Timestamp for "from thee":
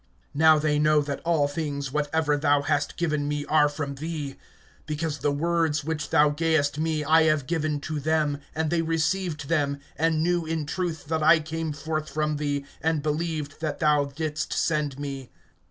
3.69-4.35, 12.09-12.65